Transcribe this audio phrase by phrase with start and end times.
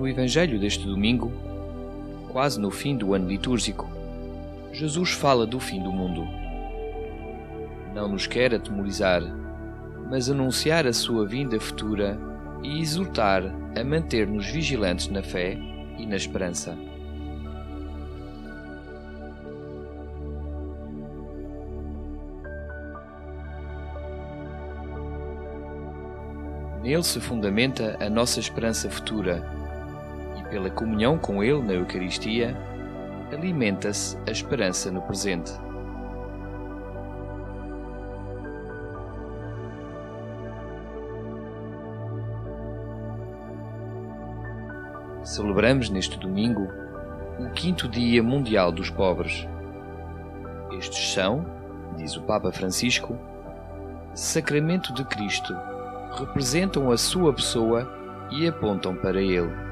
[0.00, 1.30] No Evangelho deste domingo,
[2.32, 3.86] quase no fim do ano litúrgico,
[4.72, 6.26] Jesus fala do fim do mundo.
[7.94, 9.20] Não nos quer atemorizar,
[10.08, 12.18] mas anunciar a sua vinda futura
[12.62, 13.42] e exortar
[13.78, 15.58] a manter-nos vigilantes na fé
[15.98, 16.74] e na esperança.
[26.82, 29.59] Nele se fundamenta a nossa esperança futura
[30.50, 32.56] pela comunhão com Ele na Eucaristia,
[33.32, 35.52] alimenta-se a esperança no presente.
[45.22, 46.68] Celebramos neste domingo
[47.38, 49.46] o quinto Dia Mundial dos Pobres.
[50.72, 51.46] Estes são,
[51.96, 53.16] diz o Papa Francisco,
[54.12, 55.54] sacramento de Cristo,
[56.18, 57.88] representam a sua pessoa
[58.32, 59.69] e apontam para Ele.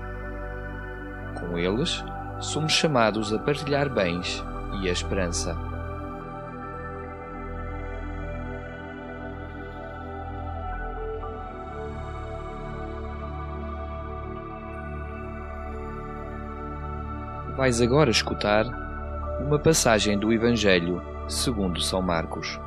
[1.41, 2.05] Com eles,
[2.41, 4.44] somos chamados a partilhar bens
[4.83, 5.56] e a esperança.
[17.57, 18.67] Vais agora escutar
[19.40, 22.58] uma passagem do Evangelho segundo São Marcos.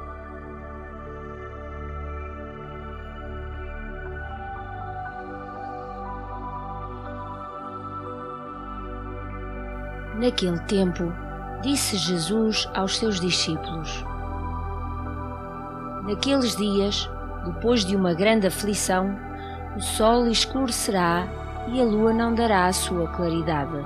[10.22, 11.12] Naquele tempo,
[11.64, 14.06] disse Jesus aos seus discípulos:
[16.04, 17.09] Naqueles dias,
[17.44, 19.18] depois de uma grande aflição,
[19.76, 21.28] o sol escurecerá
[21.70, 23.84] e a lua não dará a sua claridade.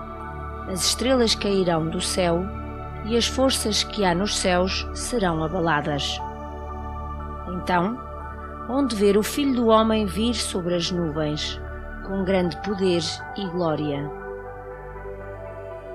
[0.68, 2.44] As estrelas cairão do céu
[3.06, 6.20] e as forças que há nos céus serão abaladas.
[7.48, 7.98] Então,
[8.68, 11.62] onde ver o Filho do Homem vir sobre as nuvens,
[12.06, 13.04] com grande poder
[13.38, 14.25] e glória.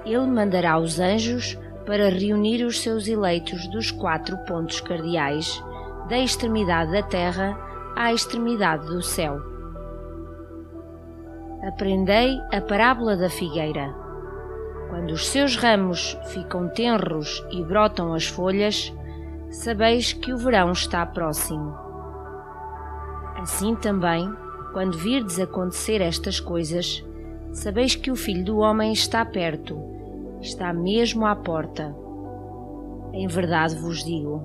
[0.05, 5.63] Ele mandará os anjos para reunir os seus eleitos dos quatro pontos cardeais,
[6.09, 7.59] da extremidade da terra
[7.97, 9.41] à extremidade do céu.
[11.67, 13.95] Aprendei a parábola da figueira.
[14.89, 18.93] Quando os seus ramos ficam tenros e brotam as folhas,
[19.51, 21.77] sabeis que o verão está próximo.
[23.37, 24.33] Assim também,
[24.73, 27.05] quando virdes acontecer estas coisas,
[27.53, 29.79] sabeis que o Filho do Homem está perto,
[30.41, 31.95] está mesmo à porta.
[33.13, 34.41] Em verdade vos digo: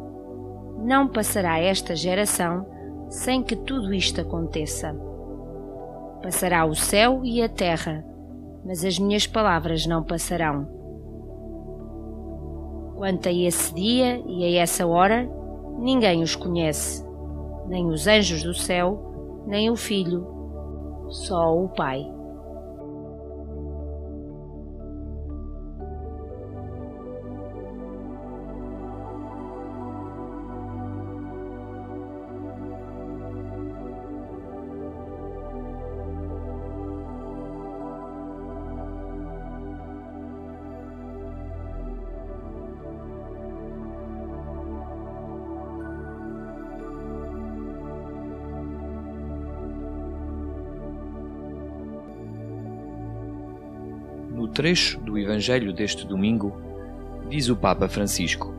[0.84, 2.66] não passará esta geração
[3.10, 4.96] sem que tudo isto aconteça.
[6.22, 8.04] Passará o céu e a terra,
[8.66, 10.68] mas as minhas palavras não passarão.
[12.96, 15.30] Quanto a esse dia e a essa hora,
[15.78, 17.06] ninguém os conhece,
[17.68, 20.26] nem os anjos do céu, nem o Filho,
[21.10, 22.15] só o Pai.
[54.56, 56.56] Trecho do Evangelho deste domingo,
[57.30, 58.56] diz o Papa Francisco: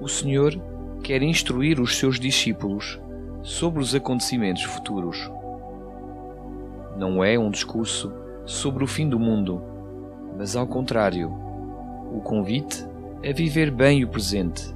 [0.00, 0.58] O Senhor
[1.02, 3.00] quer instruir os seus discípulos
[3.42, 5.28] sobre os acontecimentos futuros.
[6.96, 8.12] Não é um discurso
[8.46, 9.60] sobre o fim do mundo,
[10.36, 11.28] mas ao contrário,
[12.12, 12.86] o convite
[13.28, 14.72] a viver bem o presente,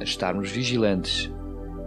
[0.00, 1.30] a estarmos vigilantes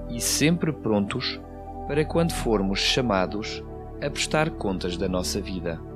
[0.07, 1.39] e sempre prontos
[1.87, 3.63] para quando formos chamados
[3.99, 5.90] a prestar contas da nossa vida.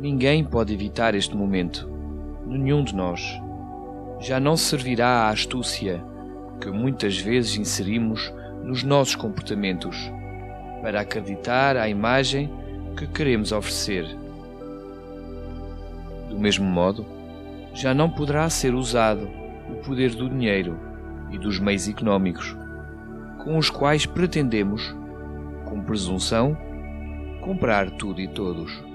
[0.00, 1.86] Ninguém pode evitar este momento,
[2.46, 3.20] nenhum de nós.
[4.18, 6.02] Já não servirá à astúcia
[6.58, 8.32] que muitas vezes inserimos
[8.64, 10.10] nos nossos comportamentos
[10.80, 12.50] para acreditar à imagem
[12.96, 14.06] que queremos oferecer.
[16.30, 17.04] Do mesmo modo,
[17.74, 19.28] já não poderá ser usado
[19.68, 20.78] o poder do dinheiro
[21.30, 22.56] e dos meios económicos,
[23.44, 24.96] com os quais pretendemos,
[25.66, 26.56] com presunção,
[27.42, 28.89] comprar tudo e todos.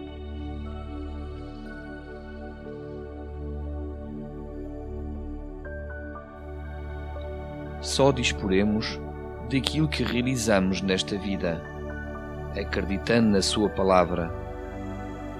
[7.86, 9.00] Só disporemos
[9.48, 11.62] daquilo que realizamos nesta vida,
[12.60, 14.34] acreditando na Sua palavra,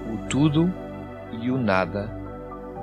[0.08, 0.72] o tudo
[1.42, 2.08] e o nada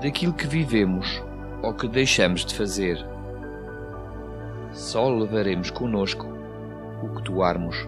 [0.02, 1.24] daquilo que vivemos
[1.62, 2.98] ou que deixamos de fazer.
[4.74, 6.28] Só levaremos conosco
[7.02, 7.88] o que doarmos.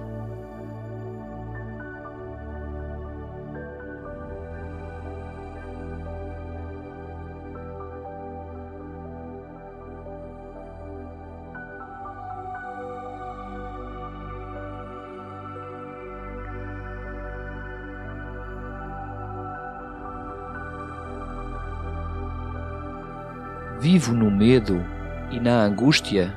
[23.80, 24.84] Vivo no medo
[25.30, 26.34] e na angústia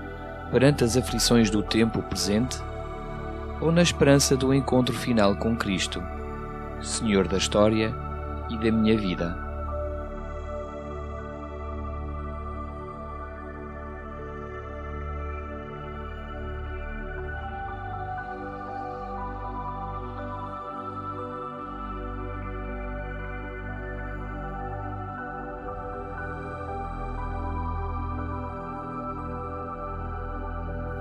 [0.50, 2.58] perante as aflições do tempo presente
[3.60, 6.02] ou na esperança do encontro final com Cristo,
[6.80, 7.94] Senhor da história
[8.50, 9.47] e da minha vida.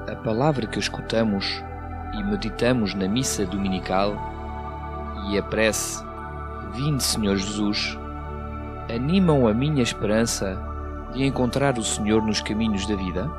[0.08, 1.62] A palavra que escutamos
[2.14, 4.16] e meditamos na missa dominical
[5.30, 6.02] e a prece
[6.74, 7.98] Vinde, Senhor Jesus,
[8.94, 10.58] animam a minha esperança
[11.14, 13.30] de encontrar o Senhor nos caminhos da vida?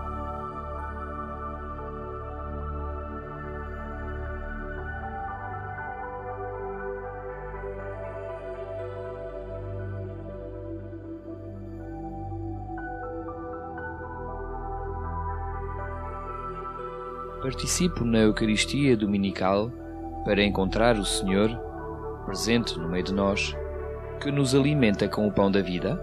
[17.40, 19.70] Participo na Eucaristia Dominical
[20.24, 21.48] para encontrar o Senhor,
[22.26, 23.54] presente no meio de nós,
[24.20, 26.02] que nos alimenta com o pão da vida?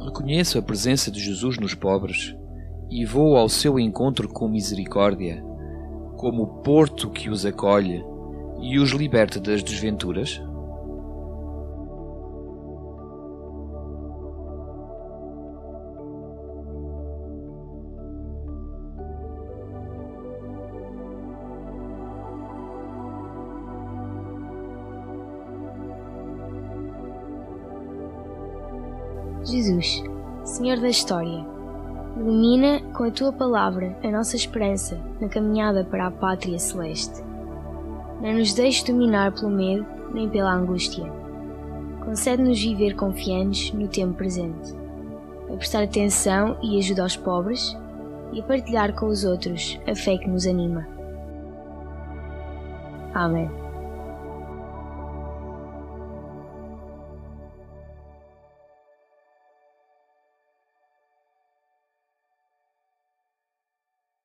[0.00, 2.34] Reconheço a presença de Jesus nos pobres
[2.90, 5.42] e vou ao seu encontro com misericórdia,
[6.16, 8.04] como o porto que os acolhe
[8.60, 10.40] e os liberta das desventuras?
[29.48, 30.04] Jesus,
[30.44, 31.44] Senhor da História,
[32.16, 37.22] ilumina com a tua palavra a nossa esperança na caminhada para a pátria celeste.
[38.20, 41.10] Não nos deixes dominar pelo medo nem pela angústia.
[42.04, 44.74] Concede-nos viver confiantes no tempo presente,
[45.50, 47.74] a prestar atenção e ajuda aos pobres
[48.32, 50.86] e a partilhar com os outros a fé que nos anima.
[53.14, 53.67] Amém.